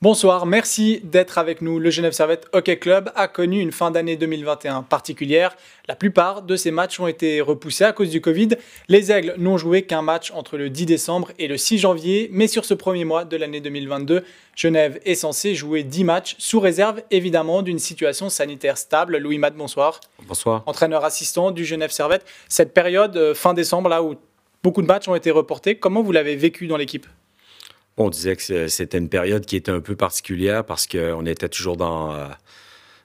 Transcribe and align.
Bonsoir, 0.00 0.46
merci 0.46 1.00
d'être 1.02 1.38
avec 1.38 1.60
nous. 1.60 1.80
Le 1.80 1.90
Genève 1.90 2.12
Servette 2.12 2.46
Hockey 2.52 2.78
Club 2.78 3.10
a 3.16 3.26
connu 3.26 3.60
une 3.60 3.72
fin 3.72 3.90
d'année 3.90 4.16
2021 4.16 4.84
particulière. 4.84 5.56
La 5.88 5.96
plupart 5.96 6.42
de 6.42 6.54
ces 6.54 6.70
matchs 6.70 7.00
ont 7.00 7.08
été 7.08 7.40
repoussés 7.40 7.82
à 7.82 7.92
cause 7.92 8.08
du 8.08 8.20
Covid. 8.20 8.50
Les 8.86 9.10
Aigles 9.10 9.34
n'ont 9.38 9.58
joué 9.58 9.82
qu'un 9.82 10.02
match 10.02 10.30
entre 10.30 10.56
le 10.56 10.70
10 10.70 10.86
décembre 10.86 11.32
et 11.40 11.48
le 11.48 11.56
6 11.56 11.78
janvier, 11.78 12.28
mais 12.30 12.46
sur 12.46 12.64
ce 12.64 12.74
premier 12.74 13.04
mois 13.04 13.24
de 13.24 13.36
l'année 13.36 13.60
2022, 13.60 14.22
Genève 14.54 15.00
est 15.04 15.16
censé 15.16 15.56
jouer 15.56 15.82
10 15.82 16.04
matchs 16.04 16.36
sous 16.38 16.60
réserve 16.60 17.02
évidemment 17.10 17.62
d'une 17.62 17.80
situation 17.80 18.28
sanitaire 18.28 18.78
stable. 18.78 19.18
Louis 19.18 19.38
Matt, 19.38 19.56
bonsoir. 19.56 19.98
Bonsoir. 20.28 20.62
Entraîneur 20.66 21.04
assistant 21.04 21.50
du 21.50 21.64
Genève 21.64 21.90
Servette. 21.90 22.24
Cette 22.48 22.72
période 22.72 23.16
euh, 23.16 23.34
fin 23.34 23.52
décembre 23.52 23.88
là 23.88 24.04
où 24.04 24.14
beaucoup 24.62 24.82
de 24.82 24.86
matchs 24.86 25.08
ont 25.08 25.16
été 25.16 25.32
reportés, 25.32 25.74
comment 25.74 26.04
vous 26.04 26.12
l'avez 26.12 26.36
vécu 26.36 26.68
dans 26.68 26.76
l'équipe? 26.76 27.08
On 28.00 28.10
disait 28.10 28.36
que 28.36 28.68
c'était 28.68 28.98
une 28.98 29.08
période 29.08 29.44
qui 29.44 29.56
était 29.56 29.70
un 29.70 29.80
peu 29.80 29.96
particulière 29.96 30.64
parce 30.64 30.86
qu'on 30.86 31.26
était 31.26 31.48
toujours 31.48 31.76
dans, 31.76 32.12
euh, 32.12 32.26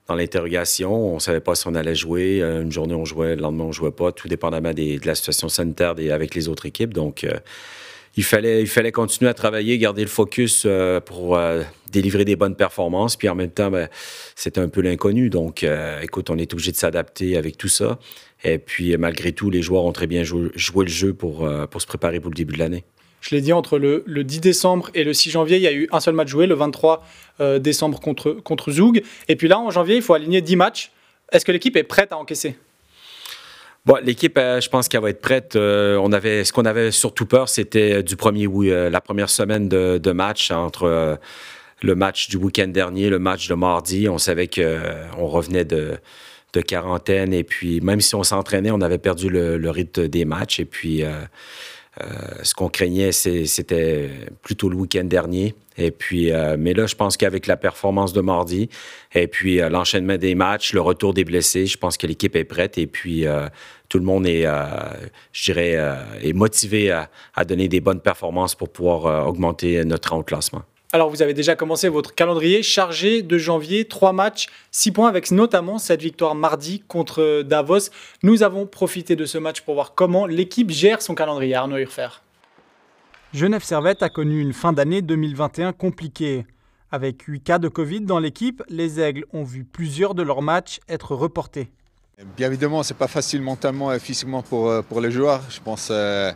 l'interrogation. 0.09 1.11
On 1.11 1.15
ne 1.15 1.19
savait 1.19 1.39
pas 1.39 1.55
si 1.55 1.67
on 1.67 1.75
allait 1.75 1.95
jouer. 1.95 2.41
Euh, 2.41 2.61
une 2.61 2.71
journée, 2.71 2.93
on 2.93 3.05
jouait, 3.05 3.35
le 3.35 3.41
lendemain, 3.41 3.65
on 3.65 3.67
ne 3.67 3.73
jouait 3.73 3.91
pas, 3.91 4.11
tout 4.11 4.27
dépendamment 4.27 4.73
de 4.73 5.05
la 5.05 5.15
situation 5.15 5.49
sanitaire 5.49 5.95
avec 6.11 6.35
les 6.35 6.47
autres 6.47 6.65
équipes. 6.65 6.93
Donc, 6.93 7.23
euh, 7.23 7.33
il, 8.15 8.23
fallait, 8.23 8.91
continuer 8.91 9.29
à 9.29 9.33
travailler, 9.33 9.77
garder 9.77 10.03
le 10.03 10.07
focus 10.07 10.67
pour 11.05 11.39
délivrer 11.91 12.25
des 12.25 12.35
bonnes 12.35 12.55
performances. 12.55 13.15
Puis 13.15 13.27
en 13.27 13.33
même 13.33 13.49
temps, 13.49 13.71
ben, 13.71 13.89
c'était 14.35 14.61
un 14.61 14.69
peu 14.69 14.81
l'inconnu. 14.81 15.31
Donc, 15.31 15.65
écoute, 16.03 16.29
on 16.29 16.37
est 16.37 16.53
obligé 16.53 16.71
de 16.71 16.77
s'adapter 16.77 17.37
avec 17.37 17.57
tout 17.57 17.69
ça. 17.69 17.97
Et 18.43 18.59
puis, 18.59 18.95
malgré 18.97 19.31
tout, 19.31 19.49
les 19.49 19.63
joueurs 19.63 19.85
ont 19.85 19.93
très 19.93 20.05
bien 20.05 20.23
joué, 20.23 20.51
le 20.53 20.87
jeu 20.87 21.15
pour 21.15 21.39
se 21.41 21.87
préparer 21.87 22.19
pour 22.19 22.29
le 22.29 22.35
début 22.35 22.53
de 22.53 22.59
l'année. 22.59 22.83
Je 23.23 23.33
l'ai 23.33 23.39
dit, 23.39 23.53
entre 23.53 23.79
le, 23.79 24.03
10 24.05 24.41
décembre 24.41 24.89
et 24.93 25.05
le 25.05 25.13
6 25.13 25.31
janvier, 25.31 25.55
il 25.55 25.63
y 25.63 25.67
a 25.67 25.71
eu 25.71 25.87
un 25.93 26.01
seul 26.01 26.13
match 26.13 26.27
joué, 26.27 26.45
le 26.45 26.55
23 26.55 27.05
euh, 27.39 27.57
décembre 27.57 28.01
contre, 28.01 28.31
contre 28.31 28.69
Zoug. 28.69 29.01
Et 29.29 29.37
puis 29.37 29.47
là, 29.47 29.59
en 29.59 29.71
janvier, 29.71 29.95
il 29.95 30.01
faut 30.01 30.13
aligner 30.13 30.41
10 30.41 30.57
matchs. 30.57 30.91
Est-ce 31.31 31.45
que 31.45 31.53
l'équipe 31.53 31.77
est 31.77 31.83
prête 31.83 32.11
à 32.11 32.17
encaisser? 32.17 32.57
Bon, 33.85 33.95
l'équipe, 34.03 34.37
euh, 34.37 34.59
je 34.59 34.67
pense 34.69 34.89
qu'elle 34.89 34.99
va 34.99 35.09
être 35.09 35.21
prête. 35.21 35.55
Euh, 35.55 35.97
on 36.03 36.11
avait, 36.11 36.43
ce 36.43 36.51
qu'on 36.51 36.65
avait 36.65 36.91
surtout 36.91 37.25
peur, 37.25 37.47
c'était 37.47 38.03
du 38.03 38.17
premier, 38.17 38.45
oui, 38.45 38.69
la 38.69 38.99
première 38.99 39.29
semaine 39.29 39.69
de, 39.69 40.11
match 40.11 40.51
entre 40.51 41.17
le 41.81 41.95
match 41.95 42.27
du 42.27 42.35
week-end 42.35 42.67
dernier, 42.67 43.09
le 43.09 43.19
match 43.19 43.47
de 43.47 43.53
mardi. 43.53 44.09
On 44.09 44.17
savait 44.17 44.49
qu'on 44.49 45.27
revenait 45.27 45.63
de, 45.63 45.97
de, 46.51 46.59
quarantaine 46.61 47.33
et 47.33 47.45
puis 47.45 47.79
même 47.79 48.01
si 48.01 48.15
on 48.15 48.23
s'entraînait, 48.23 48.71
on 48.71 48.81
avait 48.81 48.97
perdu 48.97 49.29
le, 49.29 49.57
le 49.57 49.69
rythme 49.69 50.09
des 50.09 50.25
matchs 50.25 50.59
et 50.59 50.65
puis 50.65 51.03
ce 52.41 52.53
qu'on 52.53 52.69
craignait, 52.69 53.11
c'était 53.11 54.09
plutôt 54.41 54.69
le 54.69 54.75
week-end 54.75 55.03
dernier. 55.03 55.55
Et 55.77 55.91
puis, 55.91 56.31
euh, 56.31 56.55
mais 56.57 56.73
là, 56.73 56.85
je 56.85 56.95
pense 56.95 57.17
qu'avec 57.17 57.47
la 57.47 57.57
performance 57.57 58.13
de 58.13 58.21
mardi, 58.21 58.69
et 59.13 59.27
puis 59.27 59.59
euh, 59.59 59.69
l'enchaînement 59.69 60.17
des 60.17 60.35
matchs, 60.35 60.73
le 60.73 60.81
retour 60.81 61.13
des 61.13 61.23
blessés, 61.23 61.65
je 61.65 61.77
pense 61.77 61.97
que 61.97 62.05
l'équipe 62.05 62.35
est 62.35 62.43
prête. 62.43 62.77
Et 62.77 62.87
puis, 62.87 63.25
tout 63.89 63.99
le 63.99 64.05
monde 64.05 64.25
est, 64.25 64.45
je 65.31 65.43
dirais, 65.43 65.77
est 66.21 66.33
motivé 66.33 66.91
à, 66.91 67.09
à, 67.35 67.45
donner 67.45 67.67
des 67.67 67.79
bonnes 67.79 68.01
performances 68.01 68.55
pour 68.55 68.69
pouvoir 68.69 69.27
augmenter 69.27 69.83
notre 69.85 70.11
rang 70.11 70.19
au 70.19 70.23
classement. 70.23 70.63
Alors, 70.95 71.09
vous 71.09 71.23
avez 71.23 71.33
déjà 71.33 71.55
commencé 71.55 71.89
votre 71.89 72.13
calendrier 72.13 72.61
chargé 72.61 73.23
de 73.23 73.39
janvier, 73.39 73.85
trois 73.85 74.13
matchs, 74.13 74.45
six 74.69 74.91
points, 74.91 75.09
avec 75.09 75.31
notamment 75.31 75.79
cette 75.79 76.03
victoire 76.03 76.35
mardi 76.35 76.83
contre 76.87 77.41
Davos. 77.41 77.89
Nous 78.21 78.43
avons 78.43 78.67
profité 78.67 79.15
de 79.15 79.25
ce 79.25 79.39
match 79.39 79.61
pour 79.61 79.73
voir 79.73 79.95
comment 79.95 80.27
l'équipe 80.27 80.69
gère 80.69 81.01
son 81.01 81.15
calendrier. 81.15 81.55
Arnaud 81.55 81.77
Urfer. 81.77 82.09
Genève 83.33 83.63
Servette 83.63 84.03
a 84.03 84.09
connu 84.09 84.39
une 84.39 84.53
fin 84.53 84.71
d'année 84.71 85.01
2021 85.01 85.73
compliquée. 85.73 86.45
Avec 86.91 87.23
8 87.23 87.41
cas 87.41 87.57
de 87.57 87.69
Covid 87.69 88.01
dans 88.01 88.19
l'équipe, 88.19 88.61
les 88.69 88.99
Aigles 88.99 89.25
ont 89.33 89.43
vu 89.43 89.63
plusieurs 89.63 90.13
de 90.13 90.21
leurs 90.21 90.43
matchs 90.43 90.79
être 90.87 91.15
reportés. 91.15 91.71
Bien 92.37 92.49
évidemment, 92.49 92.83
c'est 92.83 92.93
pas 92.93 93.07
facile 93.07 93.41
mentalement 93.41 93.91
et 93.91 93.97
physiquement 93.97 94.43
pour, 94.43 94.69
euh, 94.69 94.83
pour 94.83 95.01
les 95.01 95.09
joueurs. 95.09 95.41
Je 95.49 95.59
pense 95.59 95.87
euh, 95.89 96.31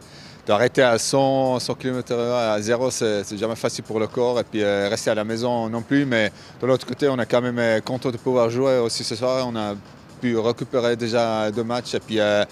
d'arrêter 0.48 0.82
à 0.82 0.98
100, 0.98 1.60
100 1.60 1.76
km 1.76 2.14
à 2.16 2.60
zéro, 2.62 2.90
c'est 2.90 3.38
jamais 3.38 3.56
facile 3.56 3.84
pour 3.84 4.00
le 4.00 4.08
corps. 4.08 4.40
Et 4.40 4.44
puis 4.44 4.64
euh, 4.64 4.88
rester 4.90 5.12
à 5.12 5.16
la 5.16 5.26
maison 5.26 5.70
non 5.70 5.82
plus. 5.82 6.06
Mais 6.06 6.32
de 6.62 6.66
l'autre 6.66 6.86
côté, 6.86 7.08
on 7.10 7.18
est 7.20 7.26
quand 7.26 7.42
même 7.42 7.60
euh, 7.60 7.82
content 7.82 8.10
de 8.10 8.18
pouvoir 8.18 8.50
jouer 8.50 8.78
aussi 8.80 9.04
ce 9.04 9.16
soir. 9.16 9.46
On 9.48 9.56
a 9.56 9.76
pu 10.22 10.38
récupérer 10.38 10.96
déjà 10.96 11.52
deux 11.52 11.66
matchs. 11.66 11.96
Et 11.96 12.00
puis 12.00 12.20
euh, 12.20 12.46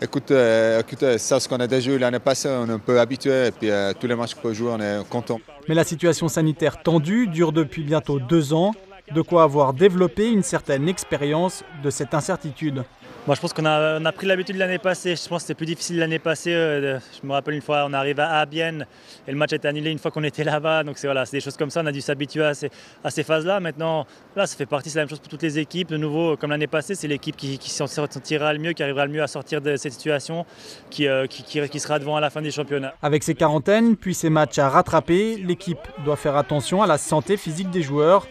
écoute, 0.00 0.30
écoute, 0.80 1.18
ça, 1.18 1.40
ce 1.40 1.48
qu'on 1.48 1.58
a 1.58 1.66
déjà 1.66 1.90
joué 1.90 1.98
l'année 1.98 2.20
passée, 2.20 2.48
on 2.48 2.68
est 2.68 2.72
un 2.72 2.78
peu 2.78 3.00
habitué. 3.00 3.48
Et 3.48 3.50
puis 3.50 3.68
tous 3.98 4.06
les 4.06 4.14
matchs 4.14 4.34
qu'on 4.34 4.42
peut 4.42 4.54
jouer, 4.54 4.70
on 4.72 4.80
est 4.80 5.08
content. 5.08 5.40
Mais 5.68 5.74
la 5.74 5.84
situation 5.84 6.28
sanitaire 6.28 6.82
tendue 6.82 7.26
dure 7.26 7.52
depuis 7.52 7.82
bientôt 7.82 8.20
deux 8.20 8.54
ans. 8.54 8.72
De 9.14 9.22
quoi 9.22 9.42
avoir 9.42 9.72
développé 9.72 10.30
une 10.30 10.42
certaine 10.42 10.88
expérience 10.88 11.64
de 11.82 11.90
cette 11.90 12.14
incertitude. 12.14 12.84
Moi, 13.26 13.36
je 13.36 13.40
pense 13.42 13.52
qu'on 13.52 13.66
a, 13.66 14.12
pris 14.12 14.26
l'habitude 14.26 14.56
l'année 14.56 14.78
passée. 14.78 15.14
Je 15.14 15.28
pense 15.28 15.42
que 15.42 15.48
c'était 15.48 15.54
plus 15.54 15.66
difficile 15.66 15.98
l'année 15.98 16.18
passée. 16.18 16.54
Euh, 16.54 16.98
je 16.98 17.26
me 17.26 17.32
rappelle 17.32 17.54
une 17.54 17.60
fois, 17.60 17.84
on 17.86 17.92
arrive 17.92 18.18
à 18.18 18.38
Abienne 18.38 18.86
et 19.28 19.30
le 19.30 19.36
match 19.36 19.52
est 19.52 19.64
annulé 19.66 19.90
une 19.90 19.98
fois 19.98 20.10
qu'on 20.10 20.24
était 20.24 20.42
là-bas. 20.42 20.84
Donc, 20.84 20.96
c'est 20.96 21.06
voilà, 21.06 21.24
des 21.24 21.40
choses 21.40 21.56
comme 21.56 21.68
ça. 21.68 21.82
On 21.82 21.86
a 21.86 21.92
dû 21.92 22.00
s'habituer 22.00 22.44
à 22.44 22.54
ces, 22.54 22.70
à 23.04 23.10
ces 23.10 23.22
phases-là. 23.22 23.60
Maintenant, 23.60 24.06
là, 24.34 24.46
ça 24.46 24.56
fait 24.56 24.64
partie, 24.64 24.88
c'est 24.88 24.98
la 24.98 25.02
même 25.02 25.10
chose 25.10 25.20
pour 25.20 25.28
toutes 25.28 25.42
les 25.42 25.58
équipes. 25.58 25.88
De 25.90 25.98
nouveau, 25.98 26.38
comme 26.38 26.50
l'année 26.50 26.66
passée, 26.66 26.94
c'est 26.94 27.08
l'équipe 27.08 27.36
qui, 27.36 27.58
qui 27.58 27.68
s'en 27.68 27.86
sortira 27.86 28.54
le 28.54 28.58
mieux, 28.58 28.72
qui 28.72 28.82
arrivera 28.82 29.04
le 29.04 29.12
mieux 29.12 29.22
à 29.22 29.28
sortir 29.28 29.60
de 29.60 29.76
cette 29.76 29.92
situation, 29.92 30.46
qui, 30.88 31.06
euh, 31.06 31.26
qui, 31.26 31.42
qui 31.42 31.80
sera 31.80 31.98
devant 31.98 32.16
à 32.16 32.20
la 32.20 32.30
fin 32.30 32.40
des 32.40 32.50
championnats. 32.50 32.94
Avec 33.02 33.22
ces 33.22 33.34
quarantaines, 33.34 33.96
puis 33.96 34.14
ces 34.14 34.30
matchs 34.30 34.58
à 34.58 34.70
rattraper, 34.70 35.36
l'équipe 35.36 35.78
doit 36.06 36.16
faire 36.16 36.36
attention 36.36 36.82
à 36.82 36.86
la 36.86 36.96
santé 36.96 37.36
physique 37.36 37.70
des 37.70 37.82
joueurs 37.82 38.26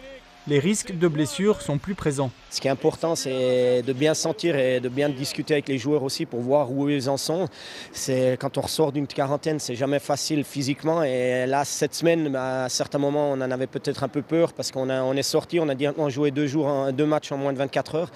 les 0.46 0.58
risques 0.58 0.96
de 0.96 1.08
blessures 1.08 1.60
sont 1.60 1.78
plus 1.78 1.94
présents. 1.94 2.30
Ce 2.50 2.60
qui 2.60 2.68
est 2.68 2.70
important, 2.70 3.14
c'est 3.14 3.82
de 3.82 3.92
bien 3.92 4.14
sentir 4.14 4.56
et 4.56 4.80
de 4.80 4.88
bien 4.88 5.08
discuter 5.08 5.54
avec 5.54 5.68
les 5.68 5.78
joueurs 5.78 6.02
aussi 6.02 6.26
pour 6.26 6.40
voir 6.40 6.72
où 6.72 6.88
ils 6.88 7.08
en 7.08 7.16
sont. 7.16 7.46
C'est 7.92 8.36
quand 8.40 8.58
on 8.58 8.62
ressort 8.62 8.92
d'une 8.92 9.06
quarantaine, 9.06 9.58
c'est 9.58 9.74
jamais 9.74 9.98
facile 9.98 10.44
physiquement. 10.44 11.02
Et 11.02 11.46
là, 11.46 11.64
cette 11.64 11.94
semaine, 11.94 12.34
à 12.34 12.68
certains 12.68 12.98
moments, 12.98 13.30
on 13.30 13.40
en 13.40 13.50
avait 13.50 13.66
peut-être 13.66 14.02
un 14.02 14.08
peu 14.08 14.22
peur 14.22 14.52
parce 14.52 14.70
qu'on 14.70 14.90
on 14.90 15.12
est 15.14 15.22
sorti, 15.22 15.60
on 15.60 15.68
a 15.68 15.74
directement 15.74 16.08
joué 16.08 16.30
deux 16.30 16.46
jours, 16.46 16.92
deux 16.92 17.06
matchs 17.06 17.32
en 17.32 17.36
moins 17.36 17.52
de 17.52 17.58
24 17.58 17.94
heures. 17.94 18.10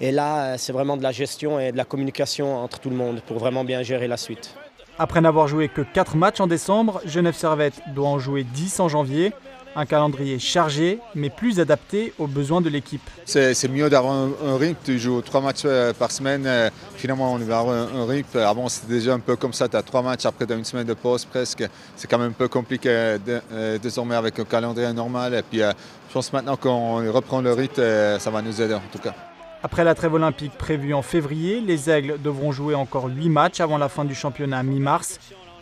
Et 0.00 0.12
là, 0.12 0.58
c'est 0.58 0.72
vraiment 0.72 0.96
de 0.96 1.02
la 1.02 1.12
gestion 1.12 1.58
et 1.58 1.72
de 1.72 1.76
la 1.76 1.84
communication 1.84 2.56
entre 2.56 2.78
tout 2.78 2.90
le 2.90 2.96
monde 2.96 3.20
pour 3.26 3.38
vraiment 3.38 3.64
bien 3.64 3.82
gérer 3.82 4.06
la 4.06 4.16
suite. 4.16 4.54
Après 4.98 5.22
n'avoir 5.22 5.48
joué 5.48 5.68
que 5.68 5.80
4 5.80 6.14
matchs 6.16 6.40
en 6.40 6.46
décembre, 6.46 7.00
Genève 7.06 7.34
Servette 7.34 7.80
doit 7.94 8.08
en 8.08 8.18
jouer 8.18 8.44
10 8.44 8.80
en 8.80 8.88
janvier. 8.88 9.32
Un 9.76 9.86
calendrier 9.86 10.38
chargé, 10.38 10.98
mais 11.14 11.30
plus 11.30 11.60
adapté 11.60 12.12
aux 12.18 12.26
besoins 12.26 12.60
de 12.60 12.68
l'équipe. 12.68 13.08
C'est 13.24 13.68
mieux 13.68 13.88
d'avoir 13.88 14.14
un, 14.14 14.56
rythme. 14.56 14.78
Tu 14.84 14.98
joues 14.98 15.22
trois 15.22 15.40
matchs 15.40 15.62
euh, 15.64 15.92
par 15.92 16.10
semaine. 16.10 16.44
Euh, 16.46 16.70
finalement, 16.96 17.32
on 17.32 17.38
va 17.38 17.58
avoir 17.58 17.88
un, 17.94 18.06
rythme. 18.06 18.38
Avant, 18.38 18.68
c'était 18.68 18.94
déjà 18.94 19.14
un 19.14 19.20
peu 19.20 19.36
comme 19.36 19.52
ça. 19.52 19.68
Tu 19.68 19.76
as 19.76 19.82
trois 19.82 20.02
matchs 20.02 20.26
après, 20.26 20.46
tu 20.46 20.52
as 20.52 20.56
une 20.56 20.64
semaine 20.64 20.86
de 20.86 20.94
pause 20.94 21.24
presque. 21.24 21.64
C'est 21.94 22.10
quand 22.10 22.18
même 22.18 22.30
un 22.30 22.32
peu 22.32 22.48
compliqué 22.48 22.88
euh, 22.90 23.78
désormais 23.78 24.16
avec 24.16 24.38
un 24.40 24.44
calendrier 24.44 24.92
normal. 24.92 25.34
Et 25.34 25.42
puis, 25.42 25.60
je 25.60 26.12
pense 26.12 26.32
maintenant 26.32 26.56
qu'on 26.56 27.12
reprend 27.12 27.40
le 27.40 27.52
rythme, 27.52 28.18
ça 28.18 28.30
va 28.30 28.42
nous 28.42 28.60
aider 28.60 28.74
en 28.74 28.82
tout 28.90 28.98
cas. 28.98 29.14
Après 29.62 29.84
la 29.84 29.94
trêve 29.94 30.14
olympique 30.14 30.52
prévue 30.56 30.94
en 30.94 31.02
février, 31.02 31.60
les 31.60 31.90
Aigles 31.90 32.16
devront 32.22 32.50
jouer 32.50 32.74
encore 32.74 33.04
8 33.04 33.28
matchs 33.28 33.60
avant 33.60 33.76
la 33.76 33.90
fin 33.90 34.06
du 34.06 34.14
championnat 34.14 34.62
mi-mars. 34.62 35.20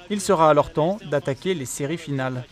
Il 0.09 0.21
sera 0.21 0.49
alors 0.49 0.73
temps 0.73 0.99
d'attaquer 1.11 1.53
les 1.53 1.67
séries 1.67 1.99
finales. 1.99 2.45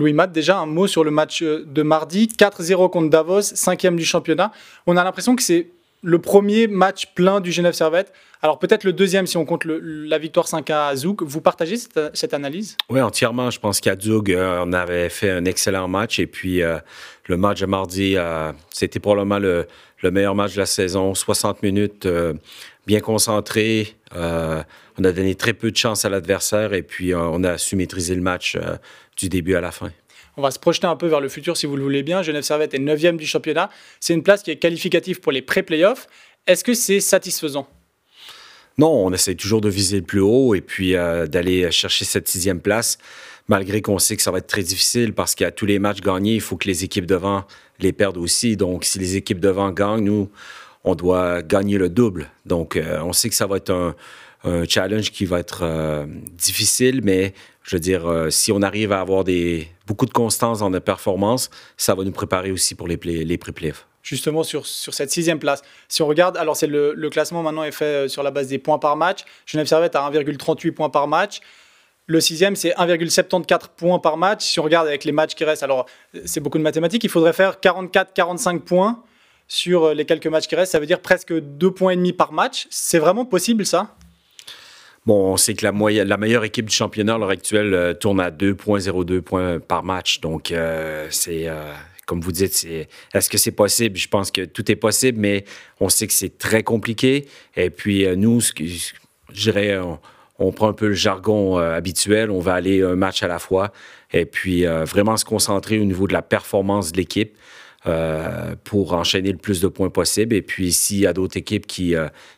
Louis 0.00 0.14
Matt, 0.14 0.32
déjà 0.32 0.58
un 0.58 0.66
mot 0.66 0.86
sur 0.86 1.04
le 1.04 1.10
match 1.10 1.42
euh, 1.42 1.64
de 1.66 1.82
mardi, 1.82 2.26
4-0 2.26 2.90
contre 2.90 3.10
Davos, 3.10 3.42
cinquième 3.42 3.96
du 3.96 4.04
championnat. 4.04 4.50
On 4.86 4.96
a 4.96 5.04
l'impression 5.04 5.36
que 5.36 5.42
c'est 5.42 5.68
le 6.02 6.18
premier 6.18 6.66
match 6.66 7.06
plein 7.14 7.40
du 7.40 7.52
Genève 7.52 7.74
Servette. 7.74 8.12
Alors 8.42 8.58
peut-être 8.58 8.84
le 8.84 8.92
deuxième 8.92 9.26
si 9.26 9.36
on 9.36 9.44
compte 9.44 9.64
la 9.66 10.18
victoire 10.18 10.48
5 10.48 10.70
à 10.70 10.96
Zouk. 10.96 11.22
Vous 11.22 11.40
partagez 11.40 11.76
cette, 12.14 12.34
analyse? 12.34 12.76
Oui, 12.88 13.00
entièrement. 13.00 13.50
Je 13.50 13.60
pense 13.60 13.80
qu'à 13.80 13.98
Zouk, 13.98 14.30
euh, 14.30 14.62
on 14.64 14.72
avait 14.72 15.10
fait 15.10 15.30
un 15.30 15.44
excellent 15.44 15.88
match. 15.88 16.18
Et 16.18 16.26
puis 16.26 16.62
euh, 16.62 16.78
le 17.26 17.36
match 17.36 17.60
de 17.60 17.66
mardi, 17.66 18.16
c'était 18.70 19.00
probablement 19.00 19.38
le, 19.38 19.66
le, 20.02 20.10
meilleur 20.10 20.34
match 20.34 20.54
de 20.54 20.60
la 20.60 20.66
saison. 20.66 21.14
60 21.14 21.62
minutes, 21.62 22.08
bien 22.86 23.00
concentré. 23.00 23.94
on 24.14 25.04
a 25.04 25.12
donné 25.12 25.34
très 25.34 25.52
peu 25.52 25.70
de 25.70 25.76
chance 25.76 26.04
à 26.04 26.08
l'adversaire. 26.08 26.72
Et 26.72 26.82
puis 26.82 27.14
on 27.14 27.44
a 27.44 27.58
su 27.58 27.76
maîtriser 27.76 28.14
le 28.14 28.22
match 28.22 28.56
du 29.18 29.28
début 29.28 29.54
à 29.54 29.60
la 29.60 29.70
fin. 29.70 29.90
On 30.40 30.42
va 30.42 30.50
se 30.50 30.58
projeter 30.58 30.86
un 30.86 30.96
peu 30.96 31.06
vers 31.06 31.20
le 31.20 31.28
futur 31.28 31.54
si 31.54 31.66
vous 31.66 31.76
le 31.76 31.82
voulez 31.82 32.02
bien. 32.02 32.22
Genève 32.22 32.44
Servette 32.44 32.72
est 32.72 32.78
9e 32.78 33.18
du 33.18 33.26
championnat. 33.26 33.68
C'est 34.00 34.14
une 34.14 34.22
place 34.22 34.42
qui 34.42 34.50
est 34.50 34.56
qualificative 34.56 35.20
pour 35.20 35.32
les 35.32 35.42
pré-playoffs. 35.42 36.06
Est-ce 36.46 36.64
que 36.64 36.72
c'est 36.72 37.00
satisfaisant? 37.00 37.68
Non, 38.78 38.88
on 38.88 39.12
essaie 39.12 39.34
toujours 39.34 39.60
de 39.60 39.68
viser 39.68 39.98
le 39.98 40.02
plus 40.02 40.22
haut 40.22 40.54
et 40.54 40.62
puis 40.62 40.96
euh, 40.96 41.26
d'aller 41.26 41.70
chercher 41.70 42.06
cette 42.06 42.26
sixième 42.26 42.62
place, 42.62 42.96
malgré 43.48 43.82
qu'on 43.82 43.98
sait 43.98 44.16
que 44.16 44.22
ça 44.22 44.30
va 44.30 44.38
être 44.38 44.46
très 44.46 44.62
difficile 44.62 45.12
parce 45.12 45.34
qu'à 45.34 45.50
tous 45.50 45.66
les 45.66 45.78
matchs 45.78 46.00
gagnés, 46.00 46.36
il 46.36 46.40
faut 46.40 46.56
que 46.56 46.68
les 46.68 46.84
équipes 46.84 47.04
devant 47.04 47.44
les 47.78 47.92
perdent 47.92 48.16
aussi. 48.16 48.56
Donc, 48.56 48.86
si 48.86 48.98
les 48.98 49.16
équipes 49.16 49.40
devant 49.40 49.70
gagnent, 49.72 50.04
nous, 50.04 50.30
on 50.84 50.94
doit 50.94 51.42
gagner 51.42 51.76
le 51.76 51.90
double. 51.90 52.30
Donc, 52.46 52.76
euh, 52.76 53.02
on 53.02 53.12
sait 53.12 53.28
que 53.28 53.34
ça 53.34 53.46
va 53.46 53.58
être 53.58 53.70
un, 53.70 53.94
un 54.44 54.64
challenge 54.64 55.10
qui 55.10 55.24
va 55.24 55.38
être 55.38 55.60
euh, 55.62 56.06
difficile, 56.32 57.00
mais 57.02 57.34
je 57.62 57.76
veux 57.76 57.80
dire, 57.80 58.26
si 58.30 58.52
on 58.52 58.62
arrive 58.62 58.90
à 58.92 59.00
avoir 59.00 59.22
des, 59.22 59.68
beaucoup 59.86 60.06
de 60.06 60.12
constance 60.12 60.60
dans 60.60 60.70
nos 60.70 60.80
performances, 60.80 61.50
ça 61.76 61.94
va 61.94 62.04
nous 62.04 62.10
préparer 62.10 62.50
aussi 62.50 62.74
pour 62.74 62.88
les, 62.88 62.96
les 62.96 63.38
pré-playoffs 63.38 63.86
justement 64.02 64.42
sur, 64.42 64.66
sur 64.66 64.94
cette 64.94 65.10
sixième 65.10 65.38
place. 65.38 65.62
Si 65.88 66.02
on 66.02 66.06
regarde, 66.06 66.36
alors 66.36 66.56
c'est 66.56 66.66
le, 66.66 66.94
classement 67.10 67.42
maintenant 67.42 67.64
est 67.64 67.72
fait 67.72 68.08
sur 68.08 68.22
la 68.22 68.30
base 68.30 68.48
des 68.48 68.58
points 68.58 68.78
par 68.78 68.96
match. 68.96 69.20
Genève 69.46 69.66
Servette 69.66 69.96
à 69.96 70.10
1,38 70.10 70.72
points 70.72 70.90
par 70.90 71.08
match. 71.08 71.40
Le 72.06 72.20
sixième, 72.20 72.56
c'est 72.56 72.70
1,74 72.70 73.68
points 73.76 73.98
par 73.98 74.16
match. 74.16 74.44
Si 74.44 74.58
on 74.58 74.64
regarde 74.64 74.88
avec 74.88 75.04
les 75.04 75.12
matchs 75.12 75.34
qui 75.34 75.44
restent, 75.44 75.62
alors 75.62 75.86
c'est 76.24 76.40
beaucoup 76.40 76.58
de 76.58 76.62
mathématiques, 76.62 77.04
il 77.04 77.10
faudrait 77.10 77.32
faire 77.32 77.58
44-45 77.62 78.60
points 78.60 79.02
sur 79.46 79.94
les 79.94 80.04
quelques 80.04 80.26
matchs 80.26 80.48
qui 80.48 80.56
restent. 80.56 80.72
Ça 80.72 80.80
veut 80.80 80.86
dire 80.86 81.00
presque 81.00 81.32
2 81.32 81.70
points 81.70 81.92
et 81.92 81.96
demi 81.96 82.12
par 82.12 82.32
match. 82.32 82.66
C'est 82.70 82.98
vraiment 82.98 83.24
possible 83.24 83.64
ça? 83.64 83.94
Bon, 85.06 85.32
on 85.32 85.36
sait 85.38 85.54
que 85.54 85.64
la, 85.64 85.72
moyenne, 85.72 86.06
la 86.08 86.18
meilleure 86.18 86.44
équipe 86.44 86.66
du 86.66 86.74
championnat 86.74 87.14
à 87.14 87.18
l'heure 87.18 87.30
actuelle 87.30 87.72
euh, 87.72 87.94
tourne 87.94 88.20
à 88.20 88.30
2,02 88.30 89.22
points 89.22 89.58
par 89.58 89.82
match. 89.82 90.20
Donc, 90.20 90.52
euh, 90.52 91.06
c'est, 91.10 91.48
euh, 91.48 91.72
comme 92.06 92.20
vous 92.20 92.32
dites, 92.32 92.66
est-ce 93.14 93.30
que 93.30 93.38
c'est 93.38 93.52
possible? 93.52 93.96
Je 93.96 94.08
pense 94.08 94.30
que 94.30 94.44
tout 94.44 94.70
est 94.70 94.76
possible, 94.76 95.18
mais 95.18 95.44
on 95.80 95.88
sait 95.88 96.06
que 96.06 96.12
c'est 96.12 96.36
très 96.36 96.62
compliqué. 96.62 97.26
Et 97.56 97.70
puis, 97.70 98.06
nous, 98.16 98.40
je 98.40 98.92
dirais, 99.32 99.78
on 100.38 100.52
prend 100.52 100.68
un 100.68 100.74
peu 100.74 100.88
le 100.88 100.94
jargon 100.94 101.56
habituel, 101.56 102.30
on 102.30 102.40
va 102.40 102.54
aller 102.54 102.82
un 102.82 102.96
match 102.96 103.22
à 103.22 103.28
la 103.28 103.38
fois 103.38 103.72
et 104.12 104.26
puis 104.26 104.64
vraiment 104.64 105.16
se 105.16 105.24
concentrer 105.24 105.78
au 105.78 105.84
niveau 105.84 106.08
de 106.08 106.12
la 106.12 106.22
performance 106.22 106.90
de 106.90 106.96
l'équipe 106.96 107.36
euh, 107.86 108.54
pour 108.64 108.92
enchaîner 108.92 109.32
le 109.32 109.38
plus 109.38 109.60
de 109.60 109.68
points 109.68 109.90
possible. 109.90 110.34
Et 110.34 110.42
puis 110.42 110.72
s'il 110.72 110.98
y 110.98 111.06
a 111.06 111.12
d'autres 111.12 111.36
équipes 111.36 111.66
qui, 111.66 111.94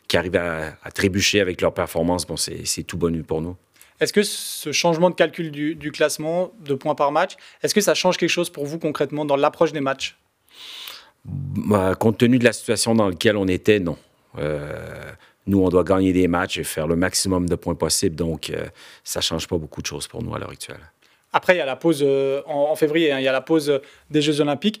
qui 0.07 0.17
arrivent 0.17 0.35
à, 0.35 0.91
trébucher 0.91 1.41
avec 1.41 1.61
leur 1.61 1.73
performance, 1.73 2.25
bon, 2.25 2.37
c'est 2.37 2.83
tout 2.83 2.97
bon 2.97 3.23
pour 3.23 3.41
nous. 3.41 3.55
Est-ce 3.99 4.11
que 4.11 4.23
ce 4.23 4.71
changement 4.71 5.09
de 5.09 5.15
calcul 5.15 5.51
du, 5.51 5.75
du, 5.75 5.91
classement 5.91 6.51
de 6.65 6.73
points 6.73 6.95
par 6.95 7.11
match, 7.11 7.33
est-ce 7.61 7.73
que 7.73 7.81
ça 7.81 7.93
change 7.93 8.17
quelque 8.17 8.29
chose 8.29 8.49
pour 8.49 8.65
vous 8.65 8.79
concrètement 8.79 9.23
dans 9.23 9.35
l'approche 9.35 9.71
des 9.71 9.81
matchs? 9.81 10.17
Bah, 11.23 11.95
Compte 11.95 12.17
tenu 12.17 12.39
de 12.39 12.43
la 12.43 12.53
situation 12.53 12.95
dans 12.95 13.07
laquelle 13.07 13.37
on 13.37 13.47
était, 13.47 13.79
non. 13.79 13.97
Nous, 15.45 15.61
on 15.61 15.69
doit 15.69 15.83
gagner 15.83 16.13
des 16.13 16.27
matchs 16.27 16.57
et 16.57 16.63
faire 16.63 16.87
le 16.87 16.95
maximum 16.95 17.49
de 17.49 17.55
points 17.55 17.75
possible. 17.75 18.15
Donc, 18.15 18.49
euh, 18.49 18.65
ça 19.03 19.19
ne 19.19 19.23
change 19.23 19.47
pas 19.47 19.57
beaucoup 19.57 19.81
de 19.81 19.87
choses 19.87 20.07
pour 20.07 20.23
nous 20.23 20.33
à 20.33 20.39
l'heure 20.39 20.51
actuelle. 20.51 20.79
Après, 21.33 21.55
il 21.55 21.57
y 21.57 21.61
a 21.61 21.65
la 21.65 21.75
pause 21.75 22.01
euh, 22.05 22.41
en, 22.45 22.75
février, 22.75 23.11
hein, 23.11 23.19
il 23.19 23.23
y 23.23 23.27
a 23.27 23.31
la 23.31 23.41
pause 23.41 23.81
des 24.09 24.21
Jeux 24.21 24.39
Olympiques. 24.39 24.79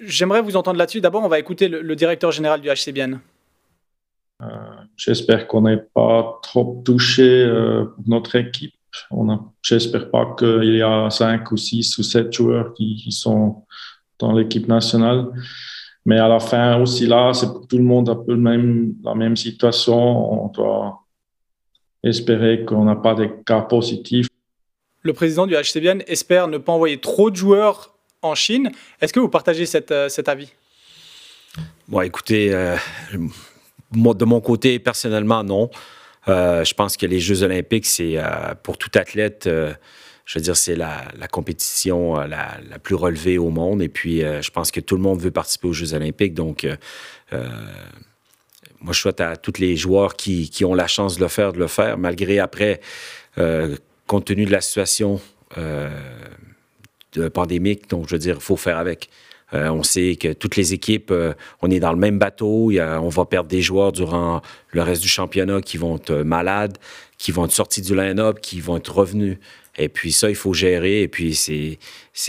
J'aimerais 0.00 0.42
vous 0.42 0.56
entendre 0.56 0.78
là-dessus. 0.78 1.00
D'abord, 1.00 1.22
on 1.22 1.28
va 1.28 1.38
écouter 1.38 1.68
le, 1.68 1.96
directeur 1.96 2.32
général 2.32 2.60
du 2.60 2.68
HCBN. 2.68 3.20
Euh, 4.42 4.46
j'espère 4.96 5.46
qu'on 5.46 5.62
n'est 5.62 5.82
pas 5.94 6.40
trop 6.42 6.82
touché 6.84 7.48
notre 8.06 8.36
équipe. 8.36 8.74
J'espère 9.62 10.10
pas 10.10 10.34
qu'il 10.38 10.74
y 10.76 10.82
a 10.82 11.08
cinq 11.10 11.52
ou 11.52 11.56
six 11.56 11.96
ou 11.98 12.02
sept 12.02 12.32
joueurs 12.32 12.74
qui, 12.74 12.96
qui 12.96 13.12
sont 13.12 13.64
dans 14.18 14.32
l'équipe 14.32 14.68
nationale. 14.68 15.28
Mais 16.04 16.18
à 16.18 16.28
la 16.28 16.40
fin 16.40 16.80
aussi 16.80 17.06
là, 17.06 17.32
c'est 17.32 17.46
pour 17.46 17.66
tout 17.66 17.78
le 17.78 17.84
monde 17.84 18.08
un 18.08 18.16
peu 18.16 18.34
même, 18.34 18.94
la 19.04 19.14
même 19.14 19.36
situation. 19.36 20.44
On 20.44 20.48
doit 20.48 21.00
espérer 22.02 22.64
qu'on 22.64 22.84
n'a 22.84 22.96
pas 22.96 23.14
de 23.14 23.26
cas 23.26 23.60
positifs. 23.62 24.26
Le 25.02 25.12
président 25.12 25.46
du 25.46 25.54
HCBN 25.54 26.02
espère 26.06 26.48
ne 26.48 26.58
pas 26.58 26.72
envoyer 26.72 26.98
trop 27.00 27.30
de 27.30 27.36
joueurs 27.36 27.91
en 28.22 28.34
Chine. 28.34 28.70
Est-ce 29.00 29.12
que 29.12 29.20
vous 29.20 29.28
partagez 29.28 29.64
euh, 29.90 30.08
cet 30.08 30.28
avis? 30.28 30.52
Bon, 31.88 32.00
écoutez, 32.00 32.52
euh, 32.52 32.76
de 33.92 34.24
mon 34.24 34.40
côté, 34.40 34.78
personnellement, 34.78 35.44
non. 35.44 35.70
Euh, 36.28 36.64
je 36.64 36.72
pense 36.72 36.96
que 36.96 37.04
les 37.04 37.20
Jeux 37.20 37.42
olympiques, 37.42 37.86
c'est 37.86 38.16
pour 38.62 38.78
tout 38.78 38.90
athlète 38.94 39.48
je 40.24 40.38
veux 40.38 40.42
dire, 40.42 40.56
c'est 40.56 40.76
la, 40.76 41.02
compétition 41.30 42.14
la, 42.14 42.78
plus 42.80 42.94
relevée 42.94 43.38
au 43.38 43.50
monde. 43.50 43.82
Et 43.82 43.88
puis, 43.88 44.20
je 44.20 44.50
pense 44.50 44.70
que 44.70 44.78
tout 44.78 44.94
le 44.94 45.02
monde 45.02 45.20
veut 45.20 45.32
participer 45.32 45.66
aux 45.66 45.72
Jeux 45.72 45.94
olympiques. 45.94 46.32
Donc, 46.32 46.64
moi, 47.32 48.92
je 48.92 49.00
souhaite 49.00 49.20
à 49.20 49.36
tous 49.36 49.58
les 49.58 49.76
joueurs 49.76 50.14
qui, 50.14 50.64
ont 50.64 50.74
la 50.74 50.86
chance 50.86 51.16
de 51.16 51.22
le 51.22 51.28
faire, 51.28 51.52
de 51.52 51.58
le 51.58 51.66
faire, 51.66 51.98
malgré 51.98 52.38
après, 52.38 52.80
compte 54.06 54.24
tenu 54.26 54.46
de 54.46 54.52
la 54.52 54.60
situation 54.60 55.20
pandémique. 57.32 57.88
Donc, 57.88 58.06
je 58.08 58.14
veux 58.14 58.18
dire, 58.18 58.36
il 58.36 58.42
faut 58.42 58.56
faire 58.56 58.78
avec. 58.78 59.08
on 59.52 59.82
sait 59.82 60.16
que 60.16 60.32
toutes 60.32 60.56
les 60.56 60.72
équipes, 60.72 61.12
on 61.60 61.70
est 61.70 61.80
dans 61.80 61.92
le 61.92 61.98
même 61.98 62.18
bateau. 62.18 62.70
on 62.72 63.08
va 63.08 63.24
perdre 63.24 63.48
des 63.48 63.62
joueurs 63.62 63.92
durant 63.92 64.40
le 64.70 64.82
reste 64.82 65.02
du 65.02 65.08
championnat 65.08 65.60
qui 65.60 65.76
vont 65.76 65.96
être 65.96 66.14
malades, 66.22 66.78
qui 67.18 67.32
vont 67.32 67.44
être 67.44 67.52
sortis 67.52 67.82
du 67.82 67.94
line-up, 67.94 68.40
qui 68.40 68.60
vont 68.60 68.76
être 68.76 68.94
revenus. 68.94 69.38
Et 69.76 69.88
puis 69.88 70.12
ça, 70.12 70.28
il 70.28 70.36
faut 70.36 70.52
gérer. 70.52 71.02
Et 71.02 71.08
puis 71.08 71.34
c'est 71.34 71.78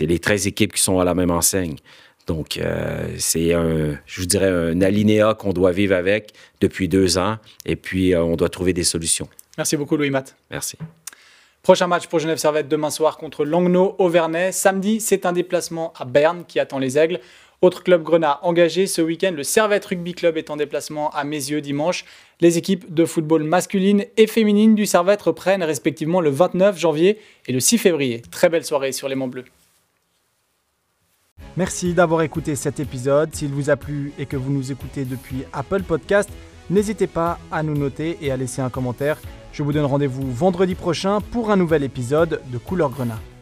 les 0.06 0.18
13 0.18 0.46
équipes 0.46 0.72
qui 0.72 0.82
sont 0.82 0.98
à 0.98 1.04
la 1.04 1.14
même 1.14 1.30
enseigne. 1.30 1.76
Donc, 2.26 2.56
euh, 2.56 3.14
c'est 3.18 3.52
un, 3.52 3.98
je 4.06 4.20
vous 4.20 4.26
dirais, 4.26 4.48
un 4.48 4.80
alinéa 4.80 5.34
qu'on 5.34 5.52
doit 5.52 5.72
vivre 5.72 5.94
avec 5.94 6.32
depuis 6.60 6.88
deux 6.88 7.18
ans. 7.18 7.36
Et 7.66 7.76
puis, 7.76 8.14
euh, 8.14 8.22
on 8.22 8.36
doit 8.36 8.48
trouver 8.48 8.72
des 8.72 8.84
solutions. 8.84 9.28
Merci 9.58 9.76
beaucoup, 9.76 9.96
Louis-Matt. 9.96 10.34
Merci. 10.50 10.76
Prochain 11.64 11.86
match 11.86 12.08
pour 12.08 12.18
Genève 12.18 12.36
Servette 12.36 12.68
demain 12.68 12.90
soir 12.90 13.16
contre 13.16 13.46
Langnau 13.46 13.94
Auvernais. 13.98 14.52
Samedi, 14.52 15.00
c'est 15.00 15.24
un 15.24 15.32
déplacement 15.32 15.94
à 15.96 16.04
Berne 16.04 16.44
qui 16.46 16.60
attend 16.60 16.78
les 16.78 16.98
Aigles. 16.98 17.20
Autre 17.62 17.82
club 17.82 18.02
grenat 18.02 18.38
engagé 18.42 18.86
ce 18.86 19.00
week-end, 19.00 19.32
le 19.34 19.44
Servette 19.44 19.86
Rugby 19.86 20.12
Club 20.12 20.36
est 20.36 20.50
en 20.50 20.58
déplacement 20.58 21.08
à 21.12 21.24
Mézieux 21.24 21.62
dimanche. 21.62 22.04
Les 22.40 22.58
équipes 22.58 22.92
de 22.92 23.06
football 23.06 23.44
masculine 23.44 24.04
et 24.18 24.26
féminine 24.26 24.74
du 24.74 24.84
Servette 24.84 25.22
reprennent 25.22 25.62
respectivement 25.62 26.20
le 26.20 26.28
29 26.28 26.78
janvier 26.78 27.18
et 27.46 27.52
le 27.54 27.60
6 27.60 27.78
février. 27.78 28.20
Très 28.30 28.50
belle 28.50 28.66
soirée 28.66 28.92
sur 28.92 29.08
les 29.08 29.14
Monts 29.14 29.28
Bleus. 29.28 29.46
Merci 31.56 31.94
d'avoir 31.94 32.20
écouté 32.20 32.56
cet 32.56 32.78
épisode. 32.78 33.34
S'il 33.34 33.52
vous 33.52 33.70
a 33.70 33.76
plu 33.76 34.12
et 34.18 34.26
que 34.26 34.36
vous 34.36 34.52
nous 34.52 34.70
écoutez 34.70 35.06
depuis 35.06 35.44
Apple 35.54 35.82
Podcast, 35.82 36.28
n'hésitez 36.68 37.06
pas 37.06 37.38
à 37.50 37.62
nous 37.62 37.74
noter 37.74 38.18
et 38.20 38.30
à 38.30 38.36
laisser 38.36 38.60
un 38.60 38.68
commentaire. 38.68 39.18
Je 39.54 39.62
vous 39.62 39.72
donne 39.72 39.84
rendez-vous 39.84 40.32
vendredi 40.32 40.74
prochain 40.74 41.20
pour 41.20 41.52
un 41.52 41.56
nouvel 41.56 41.84
épisode 41.84 42.40
de 42.50 42.58
Couleur 42.58 42.90
Grenat. 42.90 43.20